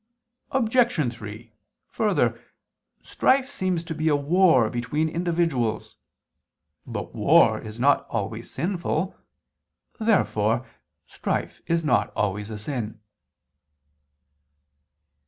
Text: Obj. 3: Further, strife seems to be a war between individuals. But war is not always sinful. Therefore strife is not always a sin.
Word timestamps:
Obj. 0.49 1.13
3: 1.13 1.53
Further, 1.89 2.41
strife 3.03 3.51
seems 3.51 3.83
to 3.83 3.93
be 3.93 4.07
a 4.07 4.15
war 4.15 4.67
between 4.71 5.07
individuals. 5.07 5.95
But 6.87 7.13
war 7.13 7.59
is 7.59 7.79
not 7.79 8.07
always 8.09 8.49
sinful. 8.49 9.15
Therefore 9.99 10.65
strife 11.05 11.61
is 11.67 11.83
not 11.83 12.11
always 12.15 12.49
a 12.49 12.57
sin. 12.57 12.99